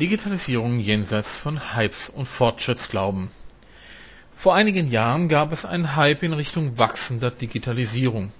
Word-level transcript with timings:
Digitalisierung 0.00 0.78
jenseits 0.78 1.36
von 1.36 1.74
Hypes 1.74 2.08
und 2.08 2.26
Fortschrittsglauben. 2.26 3.30
Vor 4.32 4.54
einigen 4.54 4.86
Jahren 4.86 5.28
gab 5.28 5.50
es 5.50 5.64
einen 5.64 5.96
Hype 5.96 6.22
in 6.22 6.34
Richtung 6.34 6.78
wachsender 6.78 7.32
Digitalisierung. 7.32 8.30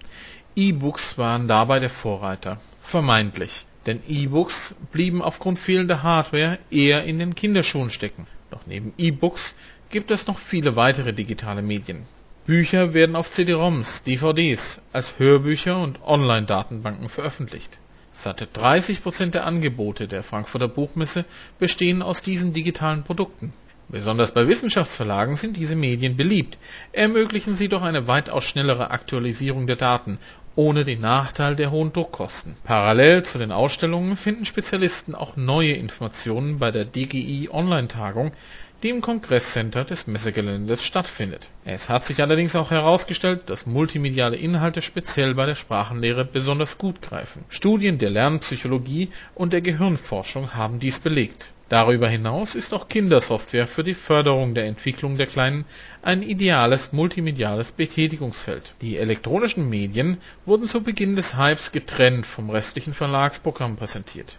E-Books 0.55 1.19
waren 1.19 1.49
dabei 1.49 1.81
der 1.81 1.91
Vorreiter. 1.91 2.61
Vermeintlich. 2.79 3.67
Denn 3.87 4.01
E-Books 4.07 4.77
blieben 4.93 5.21
aufgrund 5.21 5.59
fehlender 5.59 6.05
Hardware 6.05 6.61
eher 6.71 7.03
in 7.03 7.19
den 7.19 7.35
Kinderschuhen 7.35 7.91
stecken. 7.91 8.29
Doch 8.53 8.61
neben 8.67 8.95
E-Books 8.97 9.57
gibt 9.91 10.13
es 10.13 10.29
noch 10.29 10.39
viele 10.39 10.77
weitere 10.77 11.13
digitale 11.13 11.63
Medien. 11.63 12.05
Bücher 12.47 12.95
werden 12.95 13.17
auf 13.17 13.33
CD-ROMs, 13.33 14.05
DVDs, 14.05 14.81
als 14.93 15.19
Hörbücher 15.19 15.83
und 15.83 16.01
Online-Datenbanken 16.05 17.09
veröffentlicht. 17.09 17.81
Satte 18.19 18.49
30 18.53 19.01
Prozent 19.05 19.35
der 19.37 19.47
Angebote 19.47 20.09
der 20.09 20.25
Frankfurter 20.25 20.67
Buchmesse 20.67 21.25
bestehen 21.61 22.03
aus 22.03 22.21
diesen 22.21 22.53
digitalen 22.53 23.05
Produkten. 23.05 23.53
Besonders 23.87 24.33
bei 24.33 24.49
Wissenschaftsverlagen 24.49 25.37
sind 25.37 25.57
diese 25.57 25.77
Medien 25.77 26.17
beliebt, 26.17 26.59
ermöglichen 26.91 27.55
sie 27.55 27.69
doch 27.69 27.83
eine 27.83 28.09
weitaus 28.09 28.43
schnellere 28.43 28.91
Aktualisierung 28.91 29.69
der 29.69 29.77
Daten, 29.77 30.19
ohne 30.57 30.83
den 30.83 31.01
Nachteil 31.01 31.55
der 31.55 31.71
hohen 31.71 31.93
Druckkosten. 31.93 32.57
Parallel 32.65 33.25
zu 33.25 33.39
den 33.39 33.53
Ausstellungen 33.53 34.17
finden 34.17 34.45
Spezialisten 34.45 35.15
auch 35.15 35.37
neue 35.37 35.75
Informationen 35.75 36.59
bei 36.59 36.73
der 36.73 36.87
DGI 36.87 37.49
Online-Tagung 37.53 38.33
die 38.83 38.91
im 38.91 39.01
Kongresscenter 39.01 39.85
des 39.85 40.07
Messegeländes 40.07 40.85
stattfindet. 40.85 41.49
Es 41.65 41.89
hat 41.89 42.05
sich 42.05 42.23
allerdings 42.23 42.55
auch 42.55 42.71
herausgestellt, 42.71 43.51
dass 43.51 43.67
multimediale 43.67 44.37
Inhalte 44.37 44.83
speziell 44.83 45.35
bei 45.35 45.47
der 45.47 45.57
Sprachenlehre 45.57 46.25
besonders 46.25 46.79
gut 46.79 47.03
greifen. 47.03 47.45
Studien 47.49 47.99
der 47.99 48.11
Lernpsychologie 48.11 49.09
und 49.35 49.53
der 49.53 49.63
Gehirnforschung 49.63 50.55
haben 50.55 50.79
dies 50.79 51.01
belegt. 51.01 51.53
Darüber 51.69 52.09
hinaus 52.09 52.55
ist 52.55 52.73
auch 52.73 52.89
Kindersoftware 52.89 53.67
für 53.67 53.83
die 53.83 53.95
Förderung 53.95 54.55
der 54.55 54.67
Entwicklung 54.67 55.19
der 55.19 55.27
Kleinen 55.27 55.65
ein 56.01 56.23
ideales 56.23 56.93
multimediales 56.93 57.73
Betätigungsfeld. 57.73 58.75
Die 58.81 58.97
elektronischen 58.97 59.69
Medien 59.69 60.19
wurden 60.47 60.69
zu 60.69 60.83
Beginn 60.83 61.17
des 61.17 61.37
Hypes 61.37 61.73
getrennt 61.73 62.27
vom 62.27 62.49
restlichen 62.49 62.95
Verlagsprogramm 62.95 63.77
präsentiert. 63.77 64.39